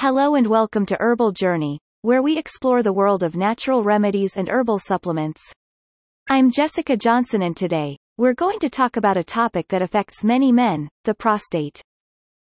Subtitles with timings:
[0.00, 4.48] Hello and welcome to Herbal Journey, where we explore the world of natural remedies and
[4.48, 5.42] herbal supplements.
[6.26, 10.52] I'm Jessica Johnson and today, we're going to talk about a topic that affects many
[10.52, 11.82] men, the prostate.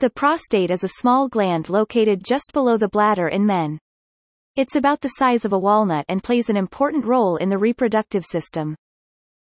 [0.00, 3.78] The prostate is a small gland located just below the bladder in men.
[4.56, 8.24] It's about the size of a walnut and plays an important role in the reproductive
[8.24, 8.74] system.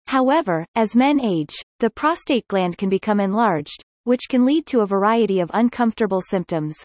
[0.07, 4.87] However, as men age, the prostate gland can become enlarged, which can lead to a
[4.87, 6.83] variety of uncomfortable symptoms.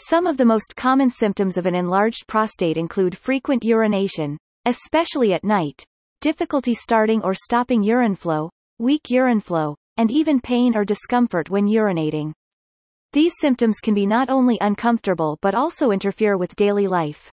[0.00, 5.42] Some of the most common symptoms of an enlarged prostate include frequent urination, especially at
[5.42, 5.84] night,
[6.20, 11.66] difficulty starting or stopping urine flow, weak urine flow, and even pain or discomfort when
[11.66, 12.32] urinating.
[13.12, 17.28] These symptoms can be not only uncomfortable but also interfere with daily life.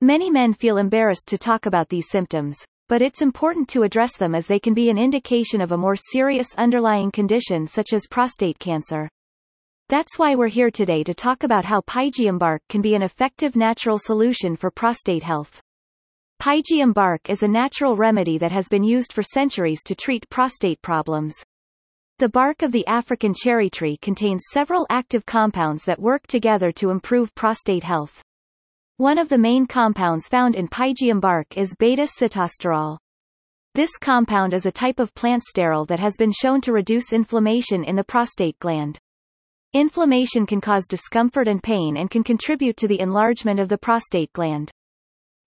[0.00, 2.58] Many men feel embarrassed to talk about these symptoms,
[2.88, 5.94] but it's important to address them as they can be an indication of a more
[5.94, 9.08] serious underlying condition such as prostate cancer.
[9.90, 13.54] That's why we're here today to talk about how pygeum bark can be an effective
[13.54, 15.60] natural solution for prostate health.
[16.40, 20.80] Pygeum bark is a natural remedy that has been used for centuries to treat prostate
[20.80, 21.34] problems.
[22.18, 26.88] The bark of the African cherry tree contains several active compounds that work together to
[26.88, 28.22] improve prostate health.
[28.96, 32.96] One of the main compounds found in pygeum bark is beta-sitosterol.
[33.74, 37.84] This compound is a type of plant sterol that has been shown to reduce inflammation
[37.84, 38.98] in the prostate gland.
[39.74, 44.32] Inflammation can cause discomfort and pain and can contribute to the enlargement of the prostate
[44.32, 44.70] gland.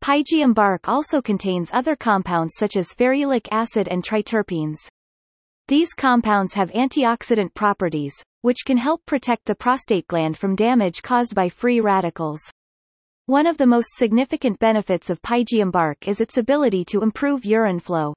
[0.03, 4.80] Pygeum bark also contains other compounds such as ferulic acid and triterpenes.
[5.70, 11.33] These compounds have antioxidant properties, which can help protect the prostate gland from damage caused
[11.33, 12.42] by free radicals.
[13.28, 17.80] One of the most significant benefits of pygeum bark is its ability to improve urine
[17.80, 18.14] flow.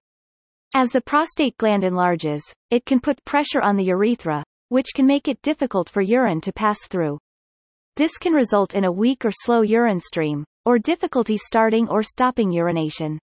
[0.75, 5.28] As the prostate gland enlarges, it can put pressure on the urethra, which can make
[5.28, 7.18] it difficult for urine to pass through.
[7.96, 12.50] This can result in a weak or slow urine stream, or difficulty starting or stopping
[12.50, 13.18] urination.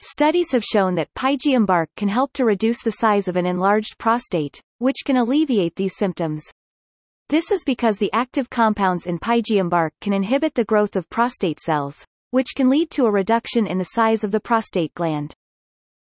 [0.00, 3.98] Studies have shown that pygeum bark can help to reduce the size of an enlarged
[3.98, 6.44] prostate, which can alleviate these symptoms.
[7.30, 11.58] This is because the active compounds in pygeum bark can inhibit the growth of prostate
[11.58, 15.32] cells, which can lead to a reduction in the size of the prostate gland.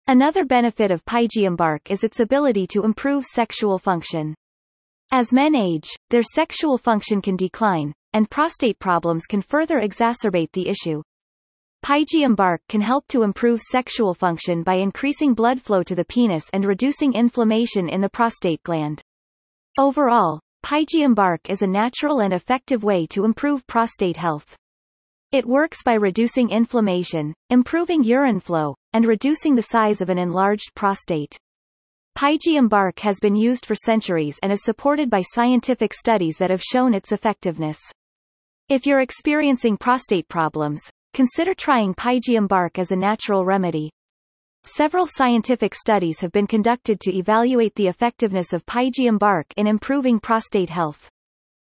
[0.07, 4.33] Another benefit of pygeum bark is its ability to improve sexual function.
[5.15, 10.67] As men age, their sexual function can decline, and prostate problems can further exacerbate the
[10.67, 11.03] issue.
[11.85, 16.49] Pygeum bark can help to improve sexual function by increasing blood flow to the penis
[16.51, 19.03] and reducing inflammation in the prostate gland.
[19.77, 24.57] Overall, pygeum bark is a natural and effective way to improve prostate health.
[25.31, 30.73] It works by reducing inflammation, improving urine flow, and reducing the size of an enlarged
[30.73, 31.37] prostate.
[32.15, 36.61] Pygeum bark has been used for centuries and is supported by scientific studies that have
[36.61, 37.79] shown its effectiveness.
[38.69, 43.89] If you're experiencing prostate problems, consider trying pygeum bark as a natural remedy.
[44.63, 50.19] Several scientific studies have been conducted to evaluate the effectiveness of pygeum bark in improving
[50.19, 51.09] prostate health.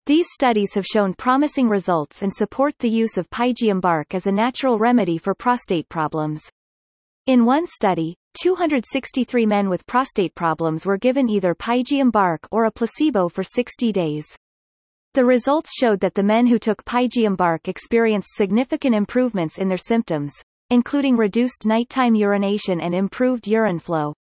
[0.05, 4.31] These studies have shown promising results and support the use of pygeum bark as a
[4.31, 6.41] natural remedy for prostate problems.
[7.25, 12.71] In one study, 263 men with prostate problems were given either pygeum bark or a
[12.71, 14.25] placebo for 60 days.
[15.13, 19.77] The results showed that the men who took pygeum bark experienced significant improvements in their
[19.77, 20.33] symptoms,
[20.71, 24.13] including reduced nighttime urination and improved urine flow.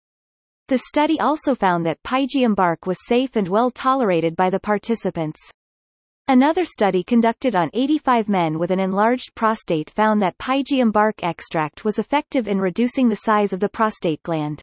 [0.68, 5.40] The study also found that pygeum bark was safe and well tolerated by the participants.
[6.32, 11.84] Another study conducted on 85 men with an enlarged prostate found that pygeum bark extract
[11.84, 14.62] was effective in reducing the size of the prostate gland.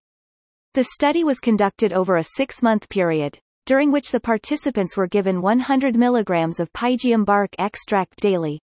[0.72, 5.94] The study was conducted over a six-month period, during which the participants were given 100
[5.94, 8.62] mg of pygeum bark extract daily.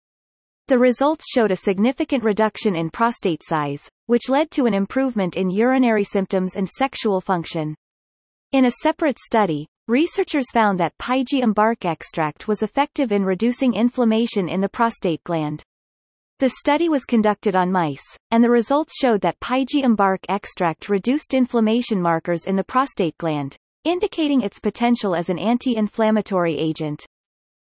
[0.68, 5.50] The results showed a significant reduction in prostate size, which led to an improvement in
[5.50, 7.74] urinary symptoms and sexual function.
[8.52, 14.48] In a separate study, Researchers found that pygeum bark extract was effective in reducing inflammation
[14.48, 15.64] in the prostate gland.
[16.38, 21.34] The study was conducted on mice, and the results showed that pygeum bark extract reduced
[21.34, 27.04] inflammation markers in the prostate gland, indicating its potential as an anti-inflammatory agent.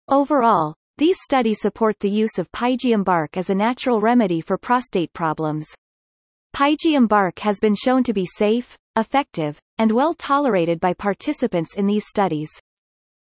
[0.10, 5.13] Overall, these studies support the use of pygeum bark as a natural remedy for prostate
[5.13, 5.66] problems.
[6.54, 11.86] Pygeum bark has been shown to be safe, effective, and well tolerated by participants in
[11.86, 12.50] these studies.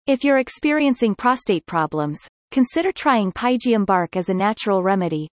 [0.07, 2.21] If you're experiencing prostate problems,
[2.51, 5.29] consider trying pygeum bark as a natural remedy.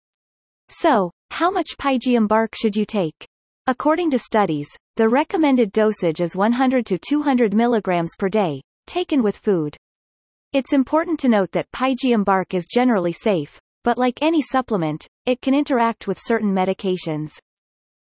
[0.69, 3.25] So, how much pygeum bark should you take?
[3.65, 9.37] According to studies, the recommended dosage is 100 to 200 milligrams per day, taken with
[9.37, 9.75] food.
[10.53, 15.41] It's important to note that pygeum bark is generally safe, but like any supplement, it
[15.41, 17.31] can interact with certain medications.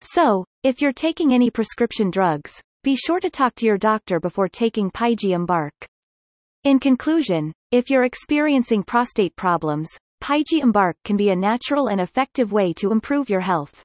[0.01, 4.49] So, if you're taking any prescription drugs, be sure to talk to your doctor before
[4.49, 5.71] taking pygeum bark.
[6.65, 9.89] In conclusion, if you're experiencing prostate problems,
[10.21, 13.81] pygeum bark can be a natural and effective way to improve your health.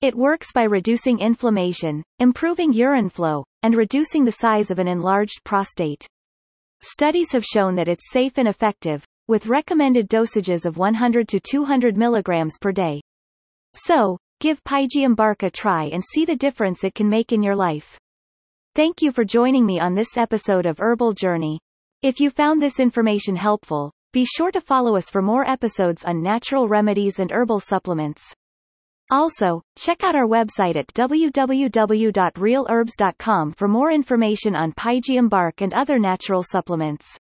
[0.00, 5.44] It works by reducing inflammation, improving urine flow, and reducing the size of an enlarged
[5.44, 6.08] prostate.
[6.82, 11.96] Studies have shown that it's safe and effective, with recommended dosages of 100 to 200
[11.96, 13.00] milligrams per day.
[13.76, 17.54] So, give pygeum bark a try and see the difference it can make in your
[17.54, 17.98] life.
[18.74, 21.60] Thank you for joining me on this episode of Herbal Journey.
[22.02, 26.22] If you found this information helpful, be sure to follow us for more episodes on
[26.22, 28.32] natural remedies and herbal supplements.
[29.10, 35.98] Also, check out our website at www.realherbs.com for more information on pygeum bark and other
[35.98, 37.18] natural supplements.